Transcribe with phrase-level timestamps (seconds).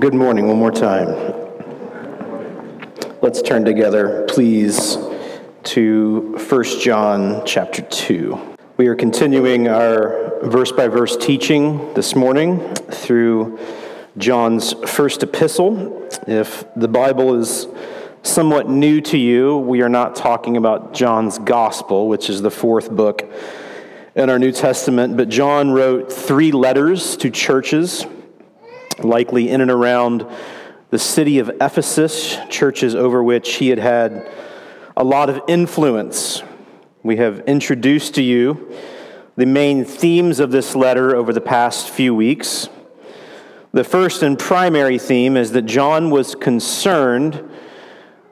[0.00, 1.08] good morning one more time.
[3.20, 4.96] Let's turn together, please,
[5.64, 8.56] to 1 John chapter 2.
[8.78, 13.58] We are continuing our verse by verse teaching this morning through
[14.16, 16.08] John's first epistle.
[16.26, 17.66] If the Bible is
[18.22, 22.90] somewhat new to you, we are not talking about John's gospel, which is the fourth
[22.90, 23.30] book
[24.14, 28.06] in our New Testament, but John wrote three letters to churches
[29.04, 30.26] likely in and around
[30.90, 34.28] the city of Ephesus, churches over which he had had
[34.96, 36.42] a lot of influence.
[37.02, 38.74] We have introduced to you
[39.36, 42.68] the main themes of this letter over the past few weeks.
[43.72, 47.48] The first and primary theme is that John was concerned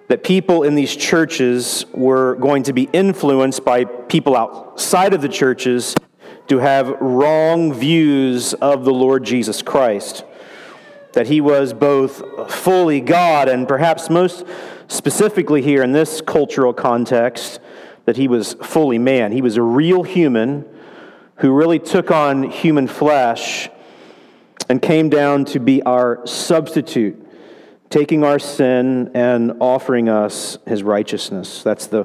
[0.09, 5.29] that people in these churches were going to be influenced by people outside of the
[5.29, 5.95] churches
[6.49, 10.25] to have wrong views of the Lord Jesus Christ
[11.19, 14.47] that he was both fully God and perhaps most
[14.87, 17.59] specifically here in this cultural context,
[18.05, 19.33] that he was fully man.
[19.33, 20.65] He was a real human
[21.39, 23.69] who really took on human flesh
[24.69, 27.21] and came down to be our substitute,
[27.91, 31.65] taking our sin and offering us his righteousness.
[31.65, 32.05] That's the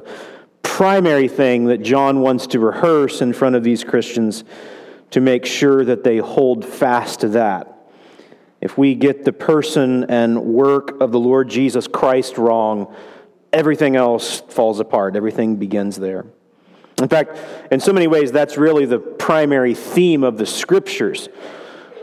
[0.62, 4.42] primary thing that John wants to rehearse in front of these Christians
[5.12, 7.73] to make sure that they hold fast to that.
[8.64, 12.94] If we get the person and work of the Lord Jesus Christ wrong,
[13.52, 15.16] everything else falls apart.
[15.16, 16.24] Everything begins there.
[16.98, 17.38] In fact,
[17.70, 21.28] in so many ways, that's really the primary theme of the scriptures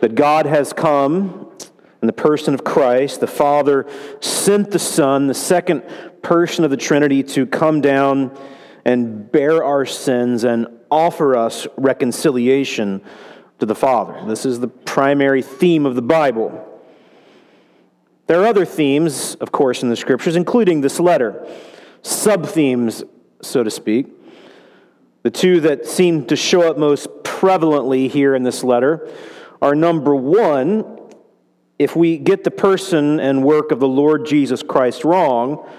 [0.01, 1.51] that God has come
[1.99, 3.21] in the person of Christ.
[3.21, 3.87] The Father
[4.19, 5.81] sent the Son, the second
[6.21, 8.37] person of the Trinity, to come down
[8.85, 13.01] and bear our sins and offer us reconciliation
[13.61, 14.25] to the Father.
[14.25, 16.67] This is the primary theme of the Bible.
[18.25, 21.47] There are other themes, of course, in the scriptures, including this letter,
[22.01, 23.03] sub themes,
[23.43, 24.07] so to speak.
[25.21, 29.07] The two that seem to show up most prevalently here in this letter
[29.61, 30.99] are number one,
[31.77, 35.69] if we get the person and work of the Lord Jesus Christ wrong,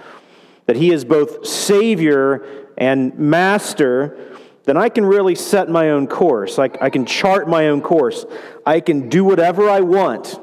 [0.67, 2.47] that he is both Savior
[2.79, 4.32] and Master,
[4.65, 6.59] then I can really set my own course.
[6.59, 8.25] I, I can chart my own course.
[8.65, 10.39] I can do whatever I want.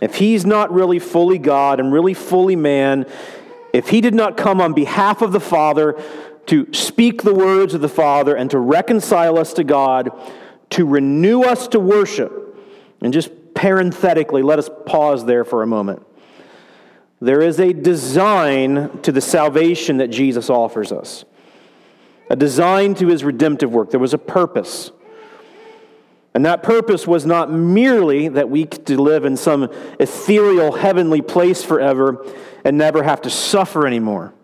[0.00, 3.06] If he's not really fully God and really fully man,
[3.72, 6.00] if he did not come on behalf of the Father
[6.46, 10.10] to speak the words of the Father and to reconcile us to God,
[10.70, 12.56] to renew us to worship,
[13.00, 16.04] and just parenthetically, let us pause there for a moment.
[17.20, 21.24] There is a design to the salvation that Jesus offers us
[22.30, 23.90] a design to his redemptive work.
[23.90, 24.90] There was a purpose.
[26.34, 31.64] And that purpose was not merely that we could live in some ethereal heavenly place
[31.64, 32.24] forever
[32.64, 34.34] and never have to suffer anymore.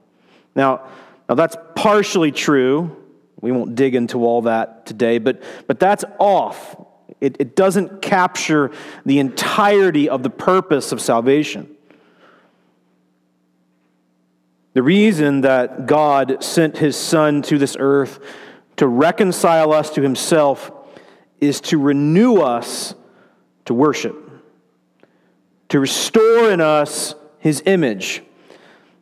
[0.55, 0.89] Now,
[1.29, 2.97] now that's partially true.
[3.41, 6.77] We won't dig into all that today, but, but that's off.
[7.21, 8.71] It, it doesn't capture
[9.05, 11.74] the entirety of the purpose of salvation.
[14.75, 18.19] The reason that God sent his Son to this earth
[18.77, 20.73] to reconcile us to himself
[21.41, 22.95] is to renew us
[23.67, 24.17] to worship,
[25.69, 28.23] to restore in us his image,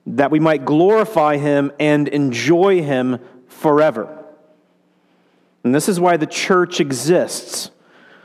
[0.06, 3.19] that we might glorify him and enjoy him
[3.49, 4.25] forever.
[5.65, 7.71] And this is why the church exists.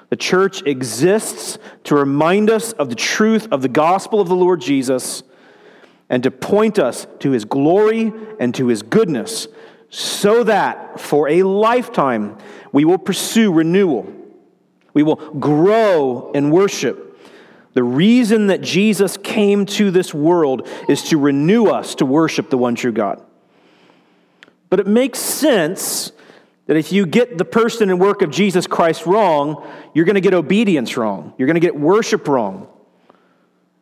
[0.09, 4.59] The church exists to remind us of the truth of the gospel of the Lord
[4.59, 5.23] Jesus
[6.09, 9.47] and to point us to his glory and to his goodness,
[9.89, 12.37] so that for a lifetime
[12.71, 14.11] we will pursue renewal.
[14.93, 17.19] We will grow in worship.
[17.73, 22.57] The reason that Jesus came to this world is to renew us to worship the
[22.57, 23.23] one true God.
[24.69, 26.11] But it makes sense
[26.65, 30.21] that if you get the person and work of Jesus Christ wrong, you're going to
[30.21, 31.33] get obedience wrong.
[31.37, 32.67] You're going to get worship wrong.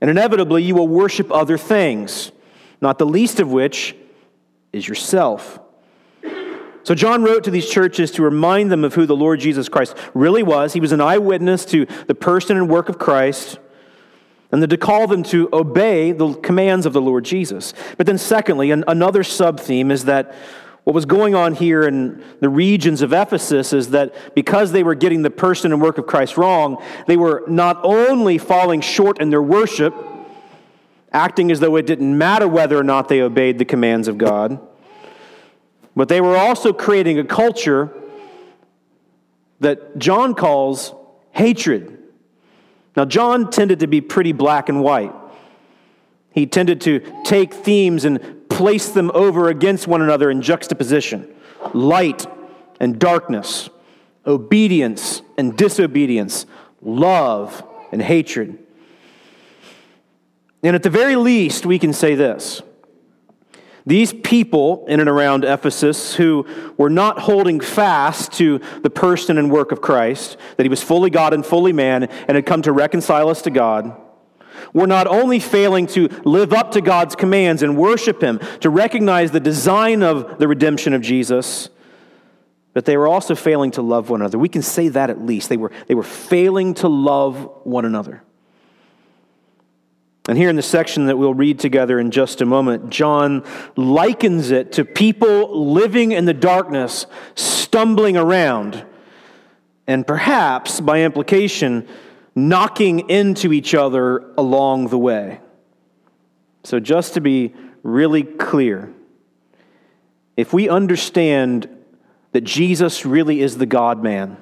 [0.01, 2.31] And inevitably, you will worship other things,
[2.81, 3.95] not the least of which
[4.73, 5.59] is yourself.
[6.83, 9.97] So, John wrote to these churches to remind them of who the Lord Jesus Christ
[10.13, 10.73] really was.
[10.73, 13.57] He was an eyewitness to the person and work of Christ,
[14.51, 17.73] and then to call them to obey the commands of the Lord Jesus.
[17.97, 20.35] But then, secondly, another sub theme is that
[20.85, 24.93] what was going on here in the regions of Ephesus is that because they were
[24.93, 29.31] getting the person and work of Christ wrong, they were not only falling short in
[29.31, 29.95] their worship,
[31.11, 34.59] acting as though it didn't matter whether or not they obeyed the commands of God,
[35.95, 37.91] but they were also creating a culture
[39.61, 40.93] that John calls
[41.31, 41.97] hatred.
[42.95, 45.13] Now, John tended to be pretty black and white.
[46.31, 51.29] He tended to take themes and place them over against one another in juxtaposition
[51.73, 52.25] light
[52.79, 53.69] and darkness,
[54.25, 56.45] obedience and disobedience,
[56.81, 58.57] love and hatred.
[60.63, 62.61] And at the very least, we can say this.
[63.85, 66.45] These people in and around Ephesus who
[66.77, 71.09] were not holding fast to the person and work of Christ, that he was fully
[71.09, 73.95] God and fully man and had come to reconcile us to God,
[74.73, 79.31] were not only failing to live up to God's commands and worship him, to recognize
[79.31, 81.69] the design of the redemption of Jesus,
[82.73, 84.37] but they were also failing to love one another.
[84.37, 85.47] We can say that at least.
[85.49, 88.21] They were, they were failing to love one another.
[90.27, 93.43] And here in the section that we'll read together in just a moment, John
[93.75, 97.05] likens it to people living in the darkness,
[97.35, 98.83] stumbling around,
[99.87, 101.87] and perhaps, by implication,
[102.35, 105.39] knocking into each other along the way.
[106.63, 107.53] So, just to be
[107.83, 108.91] really clear,
[110.35, 111.69] if we understand
[112.33, 114.37] that Jesus really is the God man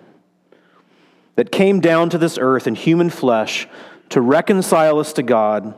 [1.36, 3.68] that came down to this earth in human flesh
[4.10, 5.76] to reconcile us to God,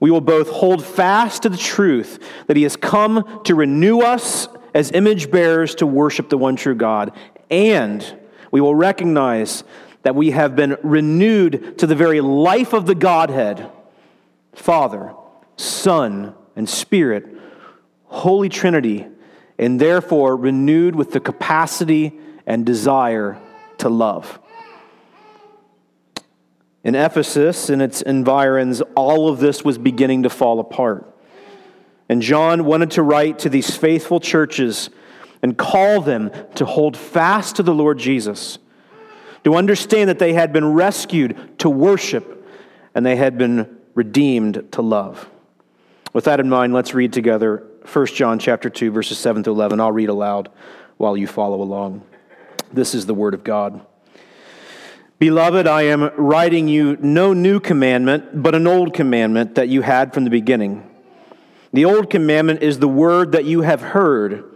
[0.00, 4.48] we will both hold fast to the truth that He has come to renew us
[4.74, 7.12] as image bearers to worship the one true God,
[7.50, 8.18] and
[8.50, 9.64] we will recognize
[10.06, 13.68] that we have been renewed to the very life of the Godhead
[14.52, 15.12] Father,
[15.56, 17.26] Son, and Spirit,
[18.04, 19.08] Holy Trinity,
[19.58, 23.36] and therefore renewed with the capacity and desire
[23.78, 24.38] to love.
[26.84, 31.12] In Ephesus and its environs, all of this was beginning to fall apart.
[32.08, 34.88] And John wanted to write to these faithful churches
[35.42, 38.60] and call them to hold fast to the Lord Jesus,
[39.46, 42.44] to understand that they had been rescued to worship
[42.96, 45.30] and they had been redeemed to love.
[46.12, 49.78] With that in mind, let's read together 1 John chapter 2 verses 7 to 11.
[49.78, 50.48] I'll read aloud
[50.96, 52.02] while you follow along.
[52.72, 53.86] This is the word of God.
[55.20, 60.12] Beloved, I am writing you no new commandment, but an old commandment that you had
[60.12, 60.90] from the beginning.
[61.72, 64.55] The old commandment is the word that you have heard.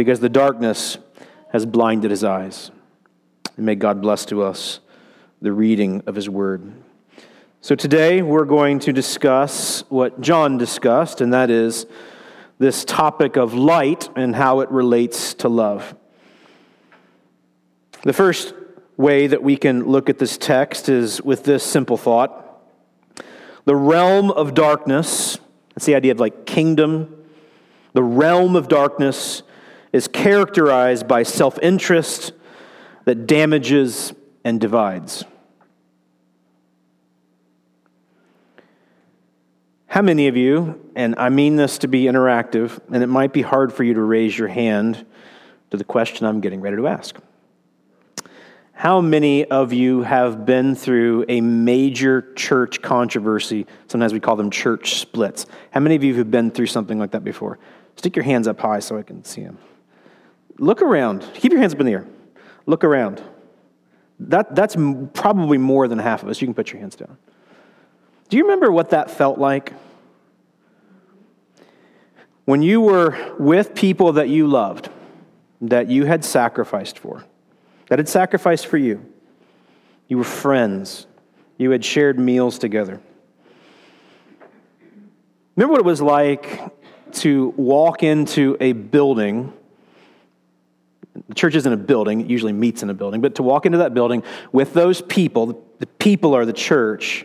[0.00, 0.96] because the darkness
[1.50, 2.70] has blinded his eyes.
[3.58, 4.80] And may God bless to us
[5.42, 6.72] the reading of his word.
[7.60, 11.84] So today we're going to discuss what John discussed, and that is
[12.58, 15.94] this topic of light and how it relates to love.
[18.02, 18.54] The first
[18.96, 22.62] way that we can look at this text is with this simple thought
[23.66, 25.38] the realm of darkness,
[25.74, 27.22] that's the idea of like kingdom,
[27.92, 29.42] the realm of darkness
[29.92, 32.32] is characterized by self interest
[33.04, 34.12] that damages
[34.44, 35.24] and divides.
[39.86, 43.42] How many of you, and I mean this to be interactive, and it might be
[43.42, 45.04] hard for you to raise your hand
[45.70, 47.16] to the question I'm getting ready to ask.
[48.72, 53.66] How many of you have been through a major church controversy?
[53.88, 55.44] Sometimes we call them church splits.
[55.72, 57.58] How many of you have been through something like that before?
[57.96, 59.58] Stick your hands up high so I can see them.
[60.60, 61.28] Look around.
[61.34, 62.06] Keep your hands up in the air.
[62.66, 63.20] Look around.
[64.20, 64.76] That, that's
[65.14, 66.40] probably more than half of us.
[66.40, 67.18] You can put your hands down.
[68.28, 69.72] Do you remember what that felt like?
[72.44, 74.88] When you were with people that you loved,
[75.62, 77.24] that you had sacrificed for
[77.90, 79.04] that had sacrificed for you.
[80.08, 81.06] You were friends,
[81.58, 83.00] you had shared meals together.
[85.56, 86.60] Remember what it was like
[87.14, 89.52] to walk into a building.
[91.28, 93.78] The church isn't a building, it usually meets in a building, but to walk into
[93.78, 94.22] that building
[94.52, 97.24] with those people, the people are the church.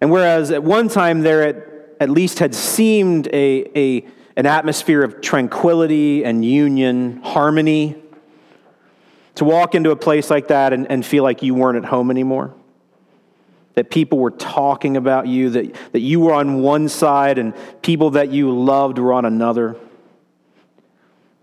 [0.00, 1.56] And whereas at one time there at,
[2.00, 4.06] at least had seemed a, a,
[4.36, 7.96] an atmosphere of tranquility and union, harmony,
[9.36, 12.10] to walk into a place like that and, and feel like you weren't at home
[12.10, 12.54] anymore.
[13.74, 18.10] That people were talking about you, that, that you were on one side and people
[18.10, 19.76] that you loved were on another.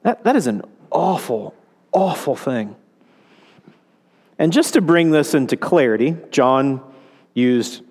[0.01, 0.63] That, that is an
[0.93, 1.53] awful,
[1.91, 2.75] awful thing.
[4.39, 6.81] And just to bring this into clarity, John
[7.33, 7.83] used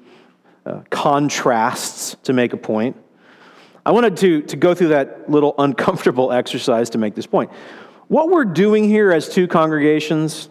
[0.64, 2.96] uh, contrasts to make a point.
[3.84, 7.50] I wanted to, to go through that little uncomfortable exercise to make this point.
[8.08, 10.48] What we're doing here as two congregations,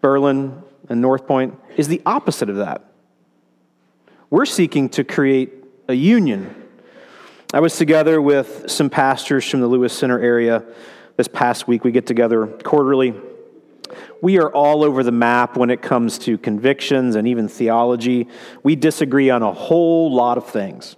[0.00, 2.84] Berlin and North Point, is the opposite of that.
[4.30, 5.52] We're seeking to create
[5.88, 6.54] a union.
[7.52, 10.64] I was together with some pastors from the Lewis Center area
[11.16, 11.84] this past week.
[11.84, 13.14] We get together quarterly.
[14.20, 18.28] We are all over the map when it comes to convictions and even theology.
[18.62, 20.96] We disagree on a whole lot of things,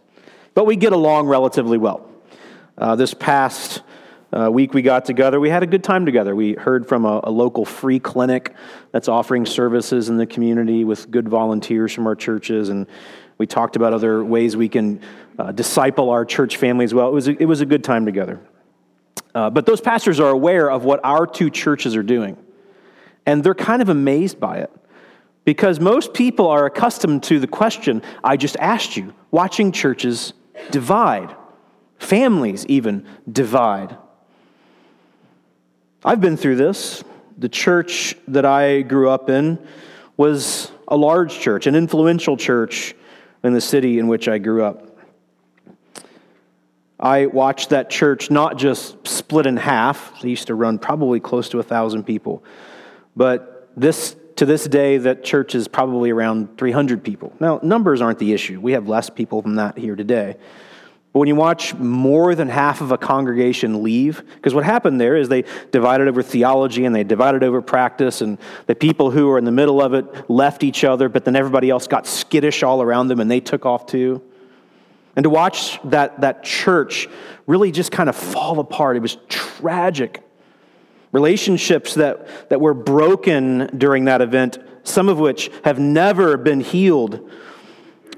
[0.54, 2.08] but we get along relatively well.
[2.76, 3.82] Uh, this past
[4.32, 6.34] uh, week we got together, we had a good time together.
[6.34, 8.52] We heard from a, a, local free clinic
[8.90, 12.88] that's offering services in the community with good volunteers from our churches, and
[13.38, 15.00] we talked about other ways we can
[15.38, 17.08] uh, disciple our church family as well.
[17.08, 18.40] It was a, it was a good time together.
[19.34, 22.36] Uh, but those pastors are aware of what our two churches are doing,
[23.26, 24.70] and they're kind of amazed by it.
[25.44, 30.32] Because most people are accustomed to the question I just asked you watching churches
[30.70, 31.34] divide,
[31.98, 33.98] families even divide.
[36.04, 37.02] I've been through this.
[37.36, 39.58] The church that I grew up in
[40.16, 42.94] was a large church, an influential church
[43.42, 44.93] in the city in which I grew up.
[47.04, 51.50] I watched that church not just split in half, they used to run probably close
[51.50, 52.42] to a thousand people,
[53.14, 57.32] but this to this day that church is probably around 300 people.
[57.38, 58.58] Now, numbers aren't the issue.
[58.58, 60.36] We have less people than that here today.
[61.12, 65.14] But when you watch more than half of a congregation leave, because what happened there
[65.14, 69.38] is they divided over theology and they divided over practice, and the people who were
[69.38, 72.82] in the middle of it left each other, but then everybody else got skittish all
[72.82, 74.20] around them and they took off too.
[75.16, 77.08] And to watch that, that church
[77.46, 80.22] really just kind of fall apart, it was tragic.
[81.12, 87.30] Relationships that, that were broken during that event, some of which have never been healed,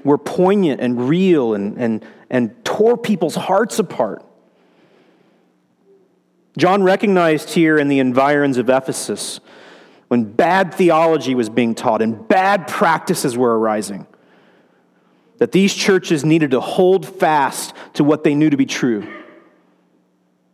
[0.03, 4.23] were poignant and real and, and and tore people's hearts apart.
[6.57, 9.39] John recognized here in the environs of Ephesus
[10.07, 14.07] when bad theology was being taught and bad practices were arising
[15.37, 19.07] that these churches needed to hold fast to what they knew to be true.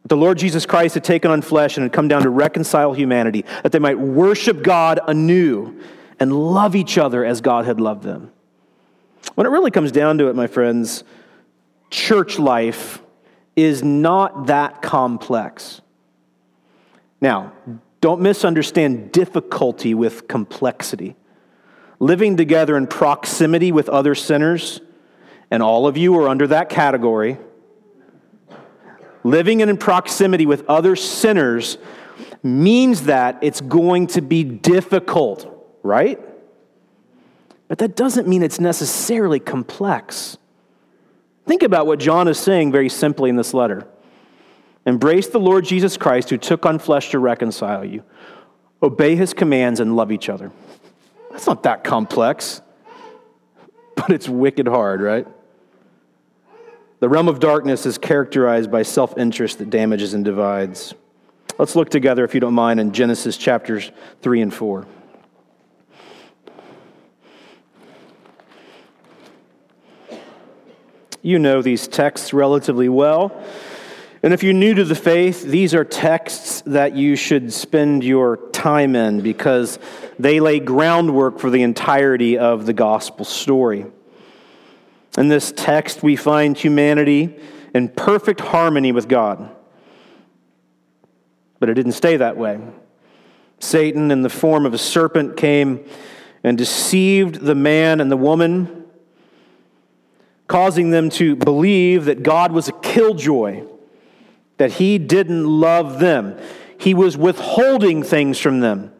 [0.06, 3.46] The Lord Jesus Christ had taken on flesh and had come down to reconcile humanity,
[3.63, 5.80] that they might worship God anew
[6.20, 8.32] and love each other as God had loved them.
[9.36, 11.04] When it really comes down to it, my friends,
[11.90, 13.02] church life
[13.56, 15.82] is not that complex.
[17.22, 17.54] Now,
[18.02, 21.16] don't misunderstand difficulty with complexity.
[22.00, 24.82] Living together in proximity with other sinners,
[25.52, 27.38] and all of you are under that category.
[29.24, 31.78] Living in proximity with other sinners
[32.42, 36.20] means that it's going to be difficult, right?
[37.68, 40.38] But that doesn't mean it's necessarily complex.
[41.46, 43.88] Think about what John is saying very simply in this letter.
[44.86, 48.04] Embrace the Lord Jesus Christ who took on flesh to reconcile you.
[48.82, 50.52] Obey his commands and love each other.
[51.34, 52.62] That's not that complex,
[53.96, 55.28] but it's wicked hard, right?
[57.00, 60.94] The realm of darkness is characterized by self interest that damages and divides.
[61.58, 64.86] Let's look together, if you don't mind, in Genesis chapters 3 and 4.
[71.24, 73.44] You know these texts relatively well.
[74.24, 78.38] And if you're new to the faith, these are texts that you should spend your
[78.51, 79.77] time in because
[80.18, 83.86] they lay groundwork for the entirety of the gospel story.
[85.18, 87.36] In this text, we find humanity
[87.75, 89.53] in perfect harmony with God.
[91.60, 92.62] But it didn't stay that way.
[93.60, 95.86] Satan, in the form of a serpent, came
[96.46, 98.86] and deceived the man and the woman
[100.48, 103.63] causing them to believe that God was a killjoy,
[104.58, 106.38] that He didn't love them.
[106.78, 108.92] He was withholding things from them.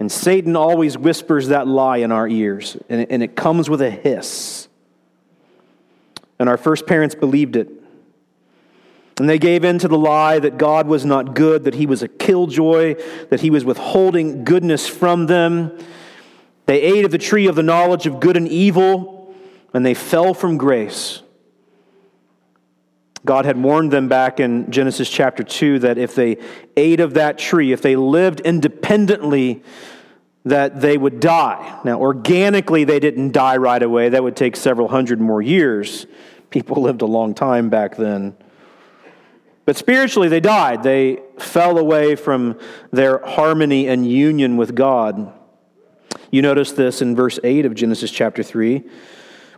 [0.00, 4.66] And Satan always whispers that lie in our ears, and it comes with a hiss.
[6.40, 7.70] And our first parents believed it.
[9.20, 12.02] And they gave in to the lie that God was not good, that He was
[12.02, 12.94] a killjoy,
[13.30, 15.78] that He was withholding goodness from them.
[16.66, 19.32] They ate of the tree of the knowledge of good and evil,
[19.72, 21.21] and they fell from grace.
[23.24, 26.38] God had warned them back in Genesis chapter 2 that if they
[26.76, 29.62] ate of that tree, if they lived independently,
[30.44, 31.80] that they would die.
[31.84, 34.08] Now, organically, they didn't die right away.
[34.08, 36.06] That would take several hundred more years.
[36.50, 38.36] People lived a long time back then.
[39.64, 40.82] But spiritually, they died.
[40.82, 42.58] They fell away from
[42.90, 45.32] their harmony and union with God.
[46.32, 48.82] You notice this in verse 8 of Genesis chapter 3.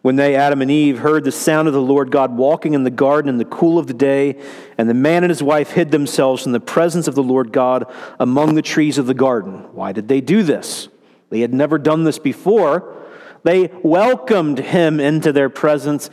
[0.04, 2.90] When they, Adam and Eve, heard the sound of the Lord God walking in the
[2.90, 4.38] garden in the cool of the day,
[4.76, 7.90] and the man and his wife hid themselves from the presence of the Lord God
[8.20, 9.66] among the trees of the garden.
[9.72, 10.88] Why did they do this?
[11.30, 13.02] They had never done this before.
[13.44, 16.10] They welcomed him into their presence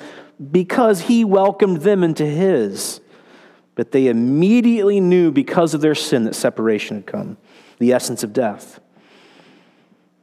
[0.52, 3.02] because he welcomed them into his.
[3.76, 7.36] But they immediately knew because of their sin that separation had come,
[7.78, 8.80] the essence of death.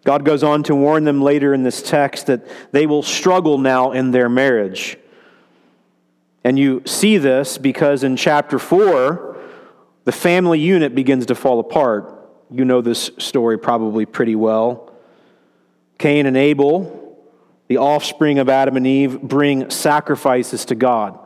[0.09, 3.93] God goes on to warn them later in this text that they will struggle now
[3.93, 4.97] in their marriage.
[6.43, 9.37] And you see this because in chapter 4,
[10.05, 12.27] the family unit begins to fall apart.
[12.51, 14.95] You know this story probably pretty well.
[15.99, 17.19] Cain and Abel,
[17.67, 21.19] the offspring of Adam and Eve, bring sacrifices to God.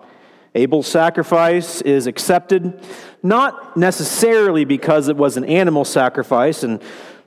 [0.57, 2.85] Abel's sacrifice is accepted,
[3.23, 6.83] not necessarily because it was an animal sacrifice, and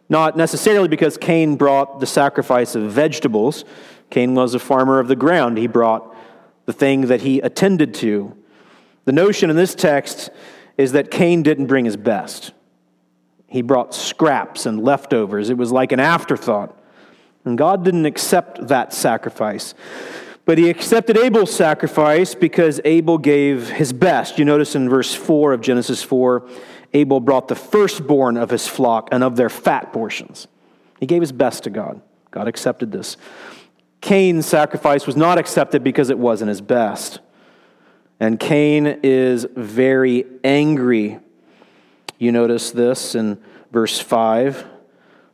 [0.09, 3.65] not necessarily because Cain brought the sacrifice of vegetables.
[4.09, 5.57] Cain was a farmer of the ground.
[5.57, 6.15] He brought
[6.65, 8.35] the thing that he attended to.
[9.05, 10.29] The notion in this text
[10.77, 12.51] is that Cain didn't bring his best.
[13.47, 15.49] He brought scraps and leftovers.
[15.49, 16.77] It was like an afterthought.
[17.45, 19.75] And God didn't accept that sacrifice.
[20.45, 24.37] But he accepted Abel's sacrifice because Abel gave his best.
[24.37, 26.47] You notice in verse 4 of Genesis 4,
[26.95, 30.47] Abel brought the firstborn of his flock and of their fat portions.
[30.97, 32.01] He gave his best to God.
[32.31, 33.17] God accepted this.
[33.99, 37.19] Cain's sacrifice was not accepted because it wasn't his best.
[38.17, 41.19] And Cain is very angry.
[42.17, 43.41] You notice this in
[43.73, 44.65] verse 5.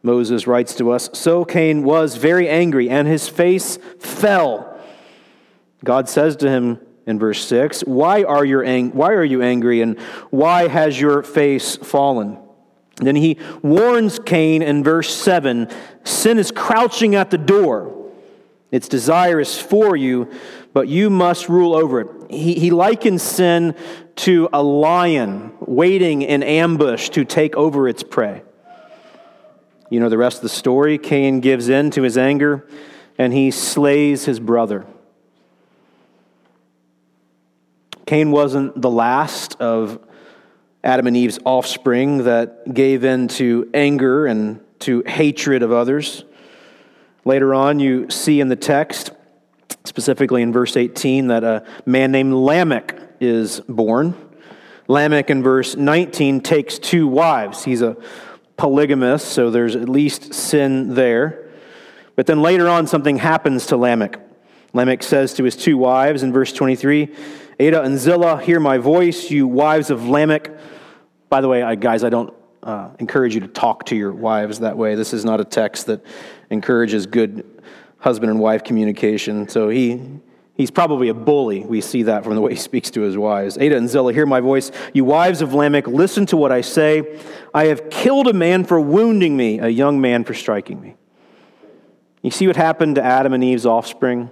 [0.02, 4.80] Moses writes to us So Cain was very angry, and his face fell.
[5.84, 6.80] God says to him
[7.12, 10.00] in verse 6, Why are, you ang- why are you angry and
[10.32, 12.40] why has your face fallen?
[12.98, 15.70] Then he warns Cain in verse 7
[16.04, 17.98] Sin is crouching at the door.
[18.72, 20.32] Its desire is for you,
[20.74, 22.08] but you must rule over it.
[22.32, 23.76] He, he likens sin
[24.18, 28.44] to a lion waiting in ambush to take over its prey.
[29.90, 30.98] You know the rest of the story.
[30.98, 32.66] Cain gives in to his anger
[33.18, 34.86] and he slays his brother.
[38.12, 39.98] Cain wasn't the last of
[40.84, 46.26] Adam and Eve's offspring that gave in to anger and to hatred of others.
[47.24, 49.12] Later on, you see in the text,
[49.86, 54.14] specifically in verse 18, that a man named Lamech is born.
[54.90, 57.64] Lamech in verse 19 takes two wives.
[57.64, 57.96] He's a
[58.58, 61.50] polygamist, so there's at least sin there.
[62.18, 64.20] But then later on, something happens to Lamech.
[64.74, 67.14] Lamech says to his two wives in verse 23,
[67.62, 70.50] Adah and Zillah, hear my voice, you wives of Lamech.
[71.30, 74.62] By the way, I, guys, I don't uh, encourage you to talk to your wives
[74.62, 74.96] that way.
[74.96, 76.04] This is not a text that
[76.50, 77.62] encourages good
[78.00, 79.48] husband and wife communication.
[79.48, 80.02] So he,
[80.56, 81.64] he's probably a bully.
[81.64, 83.58] We see that from the way he speaks to his wives.
[83.58, 84.72] Adah and Zillah, hear my voice.
[84.92, 87.20] You wives of Lamech, listen to what I say.
[87.54, 90.96] I have killed a man for wounding me, a young man for striking me.
[92.24, 94.32] You see what happened to Adam and Eve's offspring?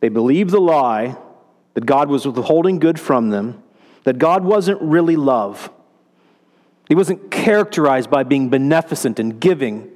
[0.00, 1.16] They believed the lie
[1.74, 3.62] that God was withholding good from them,
[4.04, 5.70] that God wasn't really love.
[6.88, 9.90] He wasn't characterized by being beneficent and giving.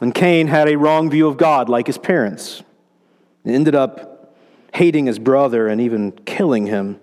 [0.00, 2.62] And Cain had a wrong view of God, like his parents.
[3.44, 4.36] He ended up
[4.72, 7.00] hating his brother and even killing him.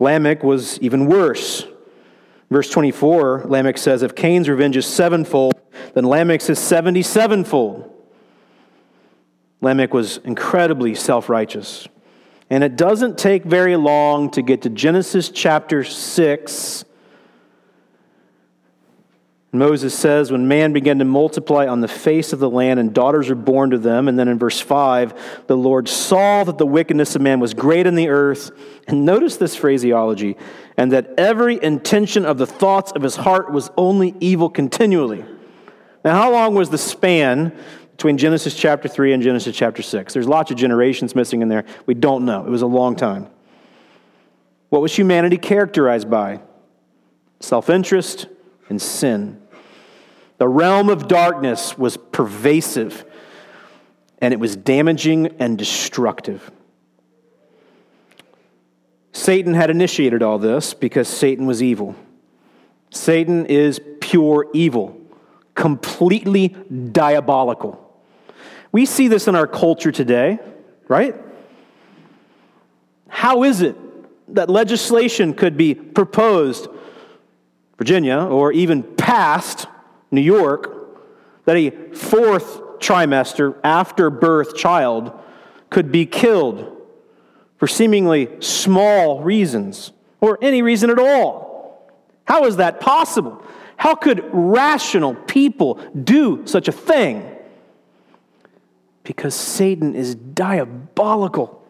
[0.00, 1.64] Lamech was even worse.
[2.50, 5.54] Verse 24, Lamech says, If Cain's revenge is sevenfold,
[5.94, 7.91] then Lamech's is seventy-sevenfold.
[9.62, 11.88] Lamech was incredibly self righteous.
[12.50, 16.84] And it doesn't take very long to get to Genesis chapter 6.
[19.54, 23.28] Moses says, When man began to multiply on the face of the land, and daughters
[23.28, 24.08] were born to them.
[24.08, 27.86] And then in verse 5, the Lord saw that the wickedness of man was great
[27.86, 28.50] in the earth.
[28.88, 30.36] And notice this phraseology,
[30.76, 35.24] and that every intention of the thoughts of his heart was only evil continually.
[36.04, 37.56] Now, how long was the span
[38.02, 40.12] between Genesis chapter 3 and Genesis chapter 6.
[40.12, 41.64] There's lots of generations missing in there.
[41.86, 42.44] We don't know.
[42.44, 43.28] It was a long time.
[44.70, 46.40] What was humanity characterized by?
[47.38, 48.26] Self interest
[48.68, 49.40] and sin.
[50.38, 53.04] The realm of darkness was pervasive
[54.18, 56.50] and it was damaging and destructive.
[59.12, 61.94] Satan had initiated all this because Satan was evil.
[62.90, 65.00] Satan is pure evil,
[65.54, 67.81] completely diabolical.
[68.72, 70.38] We see this in our culture today,
[70.88, 71.14] right?
[73.08, 73.76] How is it
[74.34, 76.68] that legislation could be proposed,
[77.76, 79.66] Virginia, or even passed,
[80.10, 80.74] New York,
[81.44, 85.12] that a fourth trimester after birth child
[85.68, 86.78] could be killed
[87.58, 91.92] for seemingly small reasons or any reason at all.
[92.24, 93.44] How is that possible?
[93.76, 97.31] How could rational people do such a thing?
[99.04, 101.62] Because Satan is diabolical.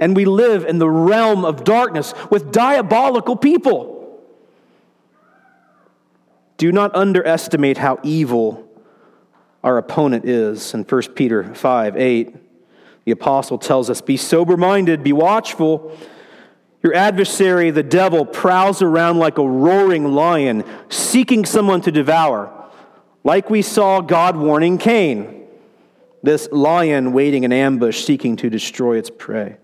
[0.00, 4.20] And we live in the realm of darkness with diabolical people.
[6.56, 8.68] Do not underestimate how evil
[9.62, 10.74] our opponent is.
[10.74, 12.36] In 1 Peter 5 8,
[13.04, 15.96] the apostle tells us, Be sober minded, be watchful.
[16.82, 22.52] Your adversary, the devil, prowls around like a roaring lion, seeking someone to devour,
[23.22, 25.41] like we saw God warning Cain,
[26.22, 29.56] this lion waiting in ambush, seeking to destroy its prey.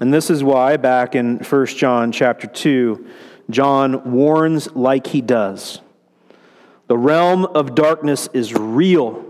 [0.00, 3.06] And this is why, back in 1 John chapter 2,
[3.50, 5.80] John warns like he does.
[6.86, 9.24] The realm of darkness is real,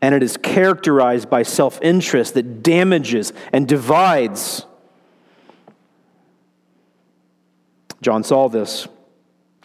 [0.00, 4.66] and it is characterized by self interest that damages and divides.
[8.02, 8.88] John saw this.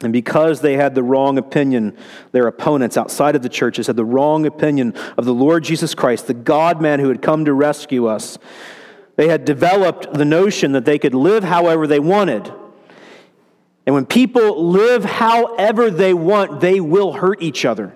[0.02, 1.98] And because they had the wrong opinion,
[2.32, 6.28] their opponents outside of the churches had the wrong opinion of the Lord Jesus Christ,
[6.28, 8.38] the God man who had come to rescue us,
[9.16, 12.54] they had developed the notion that they could live however they wanted.
[13.88, 17.96] And when people live however they want, they will hurt each other.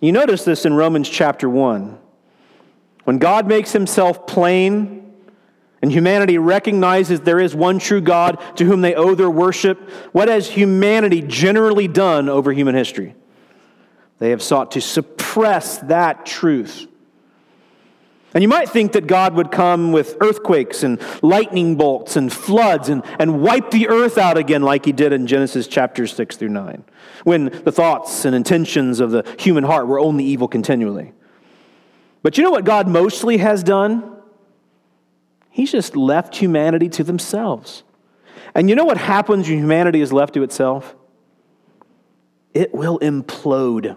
[0.00, 1.98] You notice this in Romans chapter 1.
[3.04, 5.03] When God makes himself plain,
[5.84, 9.78] and humanity recognizes there is one true God to whom they owe their worship.
[10.12, 13.14] What has humanity generally done over human history?
[14.18, 16.86] They have sought to suppress that truth.
[18.32, 22.88] And you might think that God would come with earthquakes and lightning bolts and floods
[22.88, 26.48] and, and wipe the earth out again, like he did in Genesis chapters 6 through
[26.48, 26.82] 9,
[27.24, 31.12] when the thoughts and intentions of the human heart were only evil continually.
[32.22, 34.12] But you know what God mostly has done?
[35.54, 37.84] He's just left humanity to themselves.
[38.56, 40.96] And you know what happens when humanity is left to itself?
[42.54, 43.96] It will implode.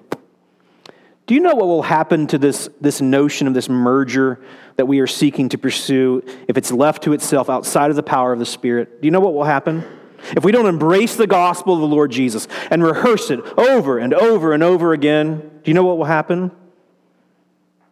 [1.26, 4.40] Do you know what will happen to this, this notion of this merger
[4.76, 8.32] that we are seeking to pursue if it's left to itself outside of the power
[8.32, 9.02] of the Spirit?
[9.02, 9.84] Do you know what will happen?
[10.36, 14.14] If we don't embrace the gospel of the Lord Jesus and rehearse it over and
[14.14, 16.52] over and over again, do you know what will happen?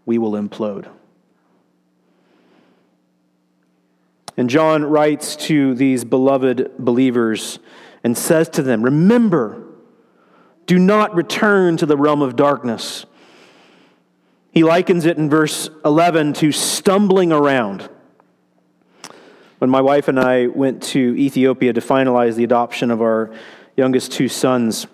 [0.06, 0.88] We will implode.
[4.38, 7.60] And John writes to these beloved believers
[8.04, 9.64] and says to them, Remember,
[10.66, 13.06] do not return to the realm of darkness.
[14.52, 17.90] He likens it in verse 11 to stumbling around.
[19.60, 23.34] When my wife and I went to Ethiopia to finalize the adoption of our
[23.78, 24.88] youngest two sons,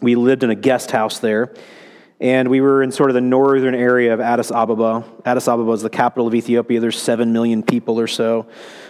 [0.00, 1.54] we lived in a guest house there
[2.24, 5.04] and we were in sort of the northern area of Addis Ababa.
[5.26, 6.80] Addis Ababa is the capital of Ethiopia.
[6.80, 8.46] There's 7 million people or so.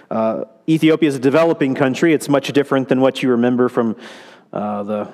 [0.08, 2.14] Uh, Ethiopia is a developing country.
[2.14, 3.96] It's much different than what you remember from
[4.52, 5.12] uh, the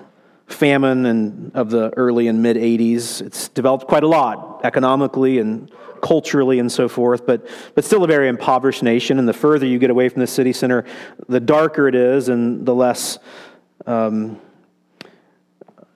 [0.48, 3.22] famine and of the early and mid 80s.
[3.22, 8.06] It's developed quite a lot economically and culturally and so forth, but, but still a
[8.06, 9.18] very impoverished nation.
[9.18, 10.84] And the further you get away from the city center,
[11.26, 13.18] the darker it is and the less
[13.86, 14.38] um,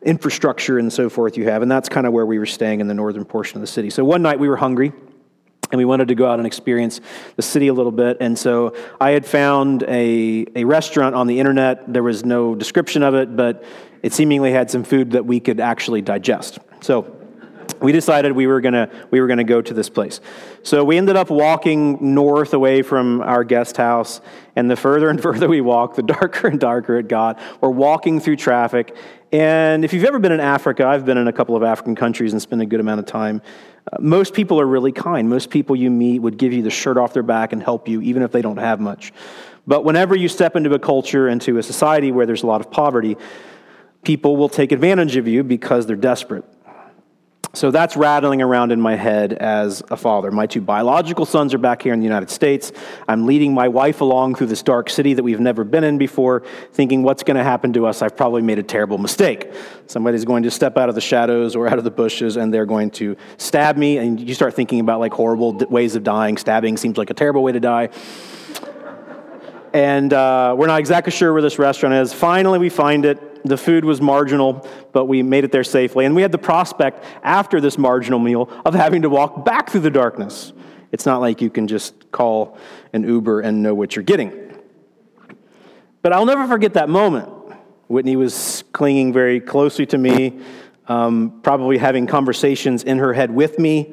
[0.04, 1.62] infrastructure and so forth you have.
[1.62, 3.90] And that's kind of where we were staying in the northern portion of the city.
[3.90, 4.92] So one night we were hungry
[5.70, 7.00] and we wanted to go out and experience
[7.36, 8.18] the city a little bit.
[8.20, 11.92] And so I had found a, a restaurant on the internet.
[11.92, 13.64] There was no description of it, but
[14.02, 16.58] it seemingly had some food that we could actually digest.
[16.80, 17.13] So
[17.80, 20.20] we decided we were gonna we were gonna go to this place.
[20.62, 24.20] So we ended up walking north away from our guest house,
[24.56, 27.38] and the further and further we walked, the darker and darker it got.
[27.60, 28.96] We're walking through traffic,
[29.32, 32.32] and if you've ever been in Africa, I've been in a couple of African countries
[32.32, 33.42] and spent a good amount of time.
[33.92, 35.28] Uh, most people are really kind.
[35.28, 38.00] Most people you meet would give you the shirt off their back and help you,
[38.00, 39.12] even if they don't have much.
[39.66, 42.70] But whenever you step into a culture, into a society where there's a lot of
[42.70, 43.16] poverty,
[44.04, 46.44] people will take advantage of you because they're desperate.
[47.54, 50.32] So that's rattling around in my head as a father.
[50.32, 52.72] My two biological sons are back here in the United States.
[53.06, 56.42] I'm leading my wife along through this dark city that we've never been in before,
[56.72, 58.02] thinking, what's going to happen to us?
[58.02, 59.52] I've probably made a terrible mistake.
[59.86, 62.66] Somebody's going to step out of the shadows or out of the bushes and they're
[62.66, 63.98] going to stab me.
[63.98, 66.36] And you start thinking about like horrible ways of dying.
[66.36, 67.90] Stabbing seems like a terrible way to die.
[69.74, 72.12] And uh, we're not exactly sure where this restaurant is.
[72.12, 76.04] Finally, we find it the food was marginal, but we made it there safely.
[76.04, 79.82] And we had the prospect, after this marginal meal, of having to walk back through
[79.82, 80.52] the darkness
[80.92, 82.56] It's not like you can just call
[82.92, 84.32] an Uber and know what you're getting.
[86.02, 87.28] But I'll never forget that moment.
[87.88, 90.38] Whitney was clinging very closely to me,
[90.86, 93.92] um, probably having conversations in her head with me,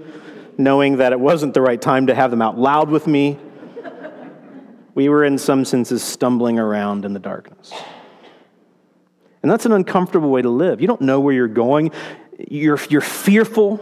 [0.59, 3.39] knowing that it wasn't the right time to have them out loud with me.
[4.93, 7.71] We were, in some senses, stumbling around in the darkness.
[9.41, 10.81] And that's an uncomfortable way to live.
[10.81, 11.91] You don't know where you're going,
[12.49, 13.79] you're, you're fearful.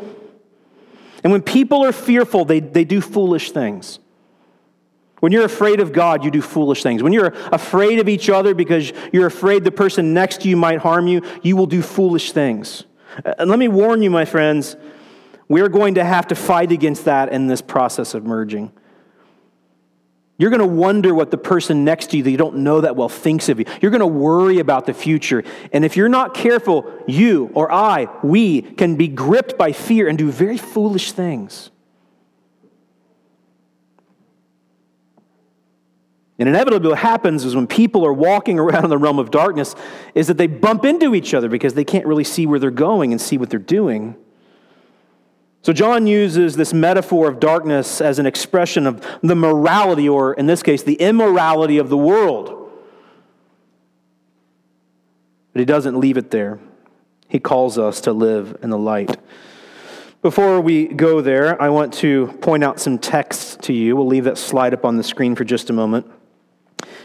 [1.24, 4.00] And when people are fearful, they, they do foolish things.
[5.20, 7.04] When you're afraid of God, you do foolish things.
[7.04, 10.80] When you're afraid of each other because you're afraid the person next to you might
[10.80, 12.86] harm you, you will do foolish things.
[13.26, 14.78] And let me warn you, my friends,
[15.50, 18.72] we're going to have to fight against that in this process of merging.
[20.40, 22.96] You're going to wonder what the person next to you that you don't know that
[22.96, 23.66] well thinks of you.
[23.82, 25.44] You're going to worry about the future.
[25.74, 30.18] And if you're not careful, you or I, we can be gripped by fear and
[30.18, 31.72] do very foolish things.
[36.40, 39.76] And inevitably, what happens is when people are walking around in the realm of darkness,
[40.16, 43.12] is that they bump into each other because they can't really see where they're going
[43.12, 44.16] and see what they're doing.
[45.62, 50.46] So, John uses this metaphor of darkness as an expression of the morality, or in
[50.46, 52.72] this case, the immorality of the world.
[55.52, 56.60] But he doesn't leave it there.
[57.28, 59.18] He calls us to live in the light.
[60.22, 63.96] Before we go there, I want to point out some texts to you.
[63.96, 66.10] We'll leave that slide up on the screen for just a moment.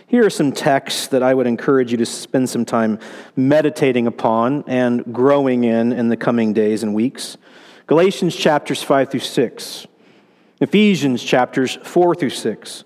[0.07, 2.99] Here are some texts that I would encourage you to spend some time
[3.37, 7.37] meditating upon and growing in in the coming days and weeks.
[7.87, 9.87] Galatians chapters 5 through 6,
[10.61, 12.85] Ephesians chapters 4 through 6,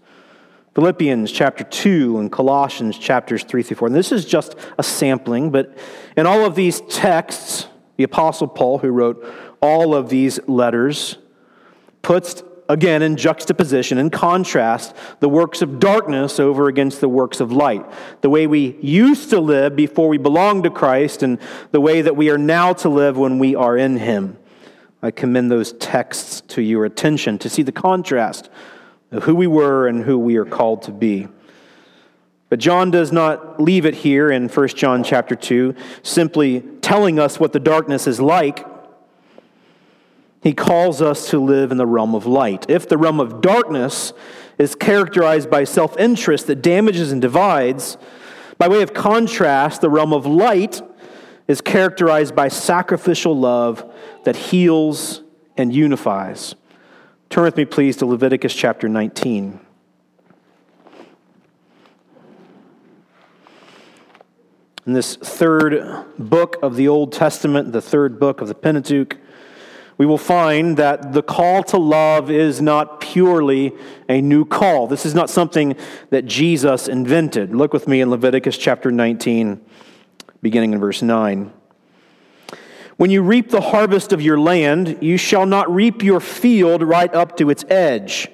[0.74, 3.88] Philippians chapter 2, and Colossians chapters 3 through 4.
[3.88, 5.76] And this is just a sampling, but
[6.16, 9.24] in all of these texts, the Apostle Paul, who wrote
[9.60, 11.18] all of these letters,
[12.02, 17.50] puts again in juxtaposition, in contrast, the works of darkness over against the works of
[17.50, 17.84] light.
[18.20, 21.38] The way we used to live before we belonged to Christ, and
[21.70, 24.36] the way that we are now to live when we are in Him.
[25.02, 28.50] I commend those texts to your attention to see the contrast
[29.12, 31.28] of who we were and who we are called to be.
[32.48, 37.38] But John does not leave it here in 1 John chapter 2, simply telling us
[37.38, 38.66] what the darkness is like.
[40.42, 42.68] He calls us to live in the realm of light.
[42.68, 44.12] If the realm of darkness
[44.56, 47.98] is characterized by self interest that damages and divides,
[48.56, 50.80] by way of contrast, the realm of light
[51.48, 53.90] is characterized by sacrificial love
[54.24, 55.22] that heals
[55.56, 56.54] and unifies.
[57.30, 59.58] Turn with me, please, to Leviticus chapter 19.
[64.86, 69.16] In this third book of the Old Testament, the third book of the Pentateuch,
[69.98, 73.72] we will find that the call to love is not purely
[74.08, 74.86] a new call.
[74.86, 75.76] This is not something
[76.10, 77.54] that Jesus invented.
[77.54, 79.60] Look with me in Leviticus chapter 19
[80.42, 81.52] beginning in verse 9.
[82.96, 87.12] When you reap the harvest of your land, you shall not reap your field right
[87.14, 88.28] up to its edge.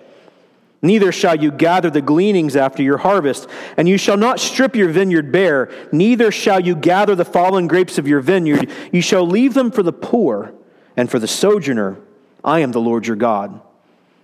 [0.81, 4.91] Neither shall you gather the gleanings after your harvest, and you shall not strip your
[4.91, 8.71] vineyard bare, neither shall you gather the fallen grapes of your vineyard.
[8.93, 10.53] You shall leave them for the poor
[10.95, 11.97] and for the sojourner.
[12.45, 13.63] I am the Lord your God.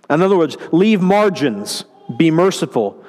[0.07, 3.03] In other words, leave margins, be merciful,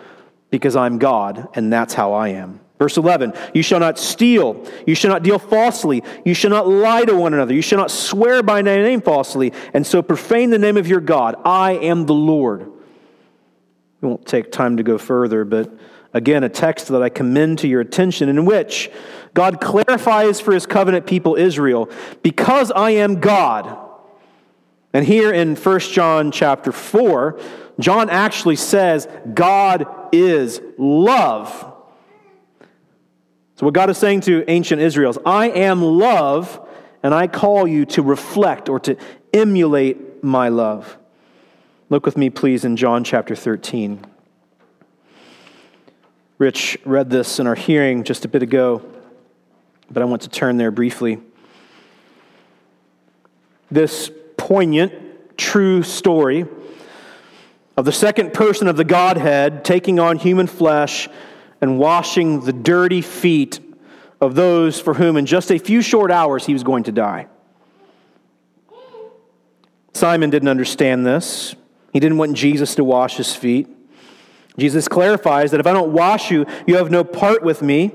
[0.49, 2.62] because I'm God, and that's how I am.
[2.83, 4.67] Verse 11, you shall not steal.
[4.89, 6.03] You shall not deal falsely.
[6.25, 7.55] You shall not lie to one another.
[7.55, 10.99] You shall not swear by my name falsely, and so profane the name of your
[10.99, 11.37] God.
[11.45, 12.69] I am the Lord.
[14.01, 15.73] We won't take time to go further, but
[16.13, 18.91] again, a text that I commend to your attention in which
[19.33, 21.89] God clarifies for his covenant people Israel,
[22.25, 23.79] because I am God.
[24.93, 27.39] And here in 1 John chapter 4,
[27.79, 31.69] John actually says, God is love.
[33.63, 36.69] So, what God is saying to ancient Israel is, I am love,
[37.05, 38.97] and I call you to reflect or to
[39.33, 40.99] emulate my love.
[41.89, 44.05] Look with me, please, in John chapter 13.
[46.39, 48.83] Rich read this in our hearing just a bit ago,
[49.89, 51.21] but I want to turn there briefly.
[53.71, 56.47] This poignant, true story
[57.77, 61.09] of the second person of the Godhead taking on human flesh
[61.63, 63.61] and washing the dirty feet
[64.21, 67.29] of those for whom in just a few short hours he was going to die.
[69.95, 71.55] Simon didn't understand this.
[71.93, 73.69] He didn't want Jesus to wash his feet.
[74.59, 77.93] Jesus clarifies that if I don't wash you, you have no part with me.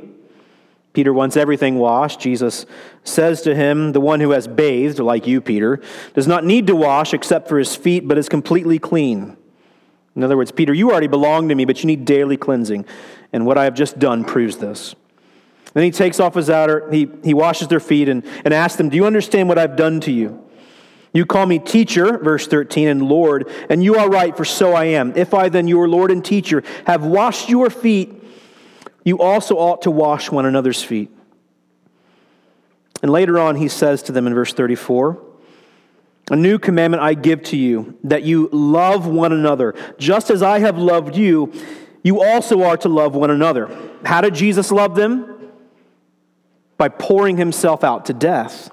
[0.93, 2.19] Peter wants everything washed.
[2.19, 2.65] Jesus
[3.03, 5.81] says to him, The one who has bathed, like you, Peter,
[6.13, 9.37] does not need to wash except for his feet, but is completely clean.
[10.17, 12.85] In other words, Peter, you already belong to me, but you need daily cleansing.
[13.31, 14.95] And what I have just done proves this.
[15.75, 18.89] Then he takes off his outer, he, he washes their feet and, and asks them,
[18.89, 20.43] Do you understand what I've done to you?
[21.13, 24.85] You call me teacher, verse 13, and Lord, and you are right, for so I
[24.85, 25.15] am.
[25.15, 28.11] If I then, your Lord and teacher, have washed your feet,
[29.03, 31.11] you also ought to wash one another's feet.
[33.03, 35.26] And later on, he says to them in verse 34
[36.29, 39.73] A new commandment I give to you, that you love one another.
[39.97, 41.53] Just as I have loved you,
[42.03, 43.69] you also are to love one another.
[44.05, 45.51] How did Jesus love them?
[46.77, 48.69] By pouring himself out to death.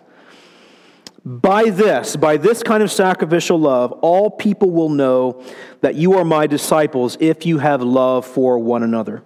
[1.24, 5.42] By this, by this kind of sacrificial love, all people will know
[5.80, 9.22] that you are my disciples if you have love for one another.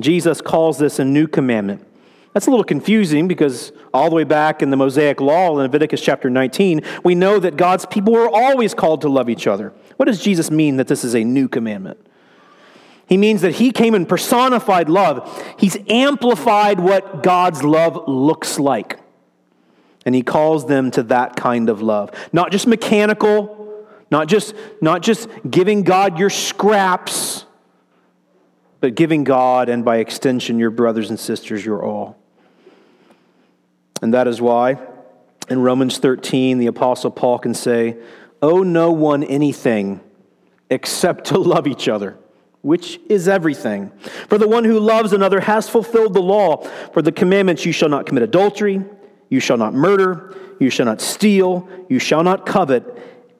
[0.00, 1.86] Jesus calls this a new commandment.
[2.32, 6.00] That's a little confusing because all the way back in the Mosaic Law in Leviticus
[6.00, 9.72] chapter 19, we know that God's people were always called to love each other.
[9.96, 11.98] What does Jesus mean that this is a new commandment?
[13.08, 15.28] He means that he came and personified love.
[15.58, 19.00] He's amplified what God's love looks like.
[20.06, 22.12] And he calls them to that kind of love.
[22.32, 27.44] Not just mechanical, not just, not just giving God your scraps,
[28.78, 32.19] but giving God, and by extension, your brothers and sisters, your all.
[34.02, 34.78] And that is why
[35.48, 37.96] in Romans 13, the Apostle Paul can say,
[38.40, 40.00] Owe no one anything
[40.70, 42.16] except to love each other,
[42.62, 43.90] which is everything.
[44.28, 46.58] For the one who loves another has fulfilled the law.
[46.92, 48.82] For the commandments, you shall not commit adultery,
[49.28, 52.84] you shall not murder, you shall not steal, you shall not covet,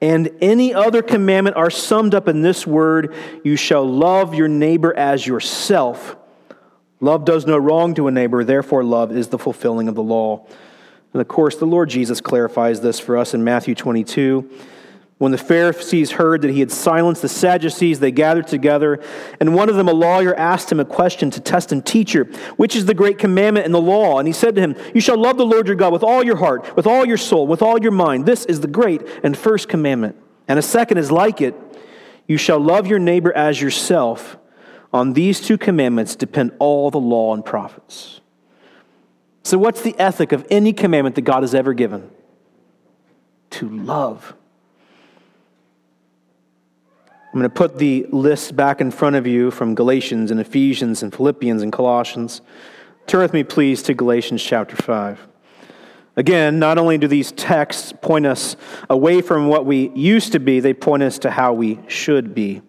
[0.01, 4.95] and any other commandment are summed up in this word you shall love your neighbor
[4.97, 6.17] as yourself.
[7.01, 10.45] Love does no wrong to a neighbor, therefore, love is the fulfilling of the law.
[11.13, 14.49] And of course, the Lord Jesus clarifies this for us in Matthew 22.
[15.17, 18.99] When the Pharisees heard that he had silenced the Sadducees, they gathered together,
[19.39, 22.25] and one of them, a lawyer, asked him a question to test him Teacher,
[22.57, 24.17] which is the great commandment in the law?
[24.17, 26.37] And he said to him, You shall love the Lord your God with all your
[26.37, 28.25] heart, with all your soul, with all your mind.
[28.25, 30.15] This is the great and first commandment.
[30.47, 31.55] And a second is like it
[32.27, 34.37] You shall love your neighbor as yourself.
[34.93, 38.21] On these two commandments depend all the law and prophets.
[39.43, 42.09] So, what's the ethic of any commandment that God has ever given?
[43.51, 44.35] To love.
[47.33, 51.01] I'm going to put the list back in front of you from Galatians and Ephesians
[51.01, 52.41] and Philippians and Colossians.
[53.07, 55.27] Turn with me, please, to Galatians chapter 5.
[56.17, 58.57] Again, not only do these texts point us
[58.89, 62.61] away from what we used to be, they point us to how we should be.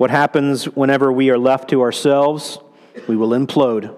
[0.00, 2.58] What happens whenever we are left to ourselves?
[3.06, 3.94] We will implode.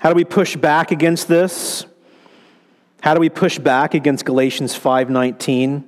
[0.00, 1.84] How do we push back against this?
[3.02, 5.84] How do we push back against Galatians 5:19?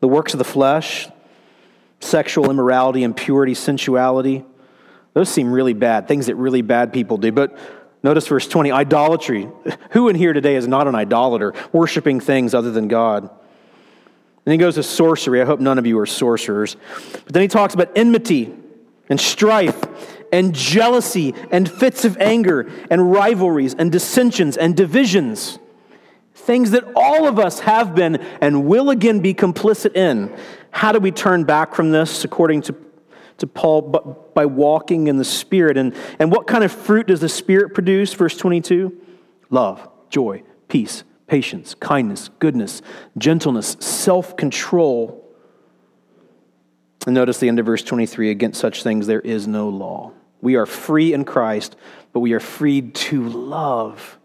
[0.00, 1.10] The works of the flesh,
[2.00, 4.46] sexual immorality, impurity, sensuality.
[5.12, 7.30] Those seem really bad, things that really bad people do.
[7.30, 7.54] But
[8.02, 9.46] notice verse 20, idolatry.
[9.90, 13.28] Who in here today is not an idolater, worshiping things other than God?
[14.50, 15.40] Then he goes to sorcery.
[15.40, 16.76] I hope none of you are sorcerers.
[17.12, 18.52] But then he talks about enmity
[19.08, 19.80] and strife
[20.32, 25.60] and jealousy and fits of anger and rivalries and dissensions and divisions
[26.34, 30.36] things that all of us have been and will again be complicit in.
[30.72, 32.74] How do we turn back from this according to,
[33.38, 33.82] to Paul?
[34.34, 35.76] By walking in the Spirit.
[35.76, 38.14] And, and what kind of fruit does the Spirit produce?
[38.14, 39.00] Verse 22
[39.50, 42.82] love, joy, peace, patience, kindness, goodness,
[43.16, 45.24] gentleness, self control.
[47.06, 50.10] And notice the end of verse 23 against such things there is no law.
[50.40, 51.76] We are free in Christ,
[52.12, 54.18] but we are freed to love.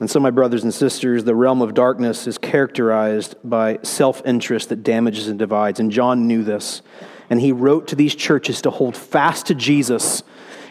[0.00, 4.70] And so, my brothers and sisters, the realm of darkness is characterized by self interest
[4.70, 5.78] that damages and divides.
[5.78, 6.82] And John knew this.
[7.30, 10.24] And he wrote to these churches to hold fast to Jesus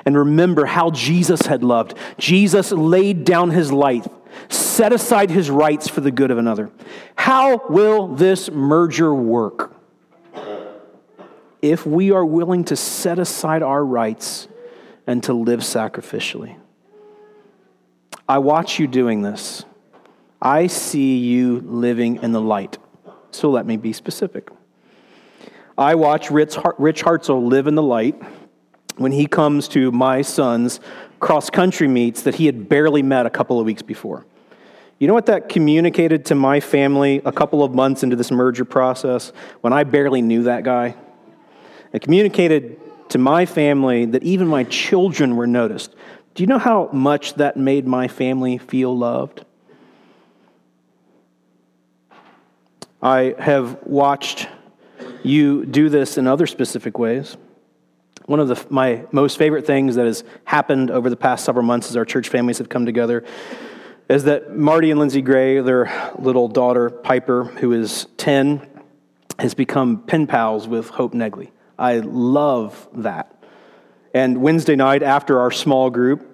[0.05, 1.93] and remember how Jesus had loved.
[2.17, 4.07] Jesus laid down his life,
[4.49, 6.71] set aside his rights for the good of another.
[7.15, 9.75] How will this merger work?
[11.61, 14.47] If we are willing to set aside our rights
[15.05, 16.57] and to live sacrificially.
[18.27, 19.65] I watch you doing this.
[20.41, 22.77] I see you living in the light.
[23.31, 24.49] So let me be specific.
[25.77, 28.15] I watch Rich, Hartzell live in the light
[28.97, 30.79] when he comes to my son's
[31.21, 34.25] cross country meets that he had barely met a couple of weeks before.
[34.99, 38.65] You know what that communicated to my family a couple of months into this merger
[38.65, 40.95] process when I barely knew that guy?
[41.93, 45.95] It communicated to my family that even my children were noticed.
[46.33, 49.45] Do you know how much that made my family feel loved?
[53.01, 54.47] I have watched
[55.23, 57.37] you do this in other specific ways.
[58.25, 61.89] One of the, my most favorite things that has happened over the past several months
[61.89, 63.23] as our church families have come together
[64.09, 68.67] is that Marty and Lindsay Gray, their little daughter Piper, who is 10,
[69.39, 71.51] has become pen pals with Hope Negley.
[71.79, 73.35] I love that.
[74.13, 76.27] And Wednesday night, after our small group,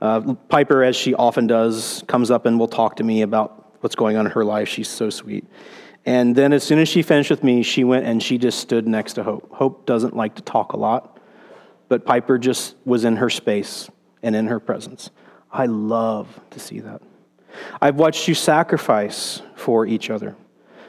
[0.00, 3.94] uh, Piper, as she often does, comes up and will talk to me about what's
[3.94, 4.68] going on in her life.
[4.68, 5.46] She's so sweet.
[6.06, 8.86] And then, as soon as she finished with me, she went and she just stood
[8.86, 9.50] next to Hope.
[9.52, 11.13] Hope doesn't like to talk a lot,
[11.88, 13.88] but Piper just was in her space
[14.22, 15.10] and in her presence.
[15.52, 17.02] I love to see that.
[17.80, 20.36] I've watched you sacrifice for each other,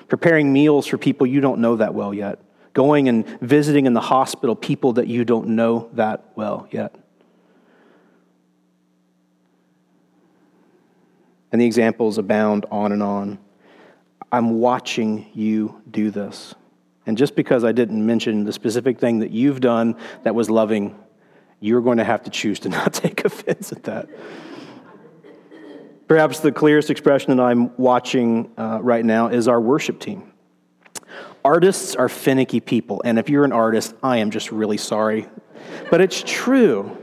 [0.08, 2.40] preparing meals for people you don't know that well yet,
[2.74, 6.96] going and visiting in the hospital people that you don't know that well yet.
[11.52, 13.40] And the examples abound on and on.
[14.32, 16.56] I'm watching you do this.
[17.06, 20.98] And just because I didn't mention the specific thing that you've done that was loving,
[21.60, 24.10] you're going to have to choose to not take offense at that.
[26.08, 30.32] Perhaps the clearest expression that I'm watching uh, right now is our worship team.
[31.44, 35.28] Artists are finicky people, and if you're an artist, I am just really sorry.
[35.90, 36.98] But it's true.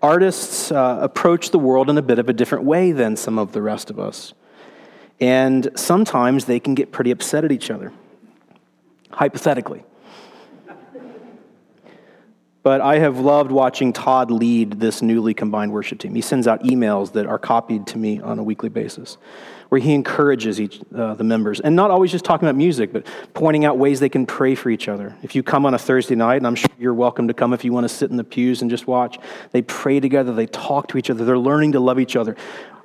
[0.00, 3.52] Artists uh, approach the world in a bit of a different way than some of
[3.52, 4.32] the rest of us.
[5.20, 7.92] And sometimes they can get pretty upset at each other,
[9.10, 9.84] hypothetically.
[12.62, 16.14] But I have loved watching Todd lead this newly combined worship team.
[16.14, 19.16] He sends out emails that are copied to me on a weekly basis,
[19.70, 23.06] where he encourages each, uh, the members, and not always just talking about music, but
[23.32, 25.16] pointing out ways they can pray for each other.
[25.22, 27.64] If you come on a Thursday night, and I'm sure you're welcome to come if
[27.64, 29.18] you want to sit in the pews and just watch,
[29.52, 32.36] they pray together, they talk to each other, they're learning to love each other.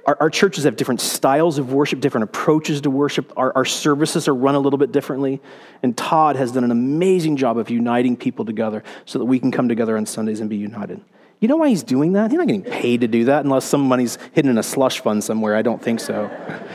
[0.06, 3.32] Our, our, churches have different styles of worship, different approaches to worship.
[3.38, 5.42] Our, our services are run a little bit differently.
[5.82, 9.52] And Todd has done an amazing job of uniting people together so that we can
[9.52, 11.00] come together on Sundays and be united.
[11.40, 12.32] You know why he's doing that?
[12.32, 15.24] He's not getting paid to do that unless some money's hidden in a slush fund
[15.24, 15.56] somewhere.
[15.56, 16.30] I don't think so.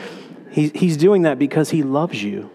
[0.51, 2.51] He, he's doing that because he loves you.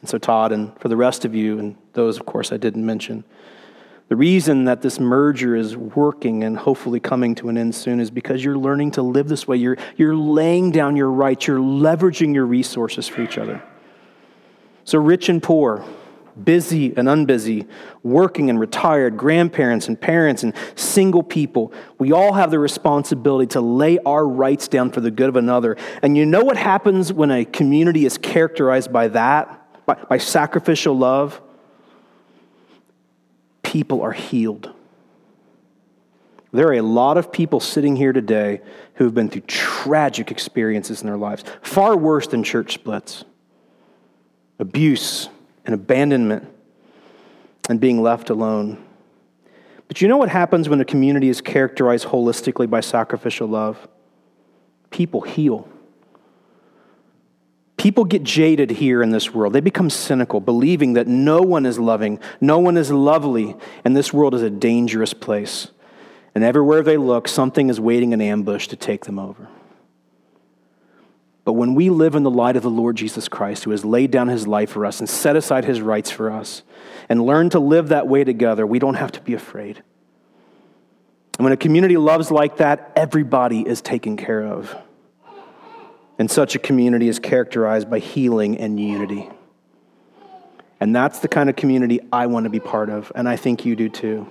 [0.00, 2.86] And so, Todd, and for the rest of you, and those, of course, I didn't
[2.86, 3.24] mention,
[4.08, 8.10] the reason that this merger is working and hopefully coming to an end soon is
[8.10, 9.56] because you're learning to live this way.
[9.56, 13.62] You're, you're laying down your rights, you're leveraging your resources for each other.
[14.84, 15.82] So, rich and poor,
[16.42, 17.66] busy and unbusy,
[18.02, 23.62] working and retired, grandparents and parents and single people, we all have the responsibility to
[23.62, 25.78] lay our rights down for the good of another.
[26.02, 30.94] And you know what happens when a community is characterized by that, by, by sacrificial
[30.94, 31.40] love?
[33.74, 34.72] People are healed.
[36.52, 38.60] There are a lot of people sitting here today
[38.94, 43.24] who have been through tragic experiences in their lives, far worse than church splits,
[44.60, 45.28] abuse
[45.66, 46.46] and abandonment,
[47.68, 48.80] and being left alone.
[49.88, 53.88] But you know what happens when a community is characterized holistically by sacrificial love?
[54.90, 55.68] People heal.
[57.84, 59.52] People get jaded here in this world.
[59.52, 64.10] They become cynical, believing that no one is loving, no one is lovely, and this
[64.10, 65.68] world is a dangerous place.
[66.34, 69.48] And everywhere they look, something is waiting in ambush to take them over.
[71.44, 74.10] But when we live in the light of the Lord Jesus Christ, who has laid
[74.10, 76.62] down his life for us and set aside his rights for us,
[77.10, 79.82] and learn to live that way together, we don't have to be afraid.
[81.36, 84.74] And when a community loves like that, everybody is taken care of.
[86.18, 89.28] And such a community is characterized by healing and unity.
[90.80, 93.64] And that's the kind of community I want to be part of, and I think
[93.64, 94.28] you do too.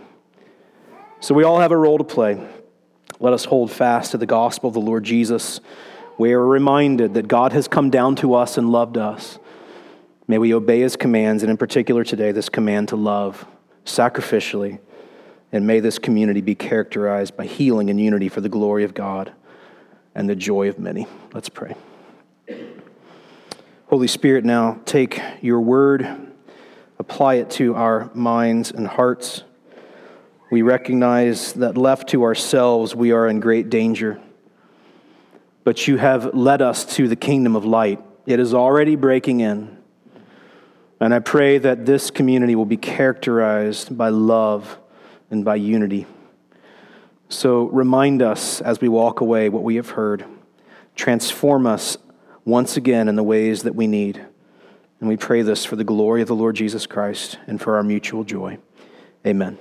[1.19, 2.45] So we all have a role to play.
[3.19, 5.61] Let us hold fast to the gospel of the Lord Jesus.
[6.17, 9.39] We are reminded that God has come down to us and loved us.
[10.27, 13.45] May we obey his commands, and in particular today, this command to love
[13.85, 14.79] sacrificially.
[15.51, 19.33] And may this community be characterized by healing and unity for the glory of God
[20.15, 21.07] and the joy of many.
[21.33, 21.75] Let's pray.
[23.87, 26.07] Holy Spirit, now take your word,
[26.99, 29.43] apply it to our minds and hearts.
[30.51, 34.19] We recognize that left to ourselves, we are in great danger.
[35.63, 37.99] But you have led us to the kingdom of light.
[38.25, 39.77] It is already breaking in.
[40.99, 44.77] And I pray that this community will be characterized by love
[45.29, 46.05] and by unity.
[47.29, 50.25] So remind us as we walk away what we have heard.
[50.95, 51.97] Transform us
[52.45, 54.25] once again in the ways that we need.
[54.99, 57.83] And we pray this for the glory of the Lord Jesus Christ and for our
[57.83, 58.57] mutual joy.
[59.25, 59.57] Amen.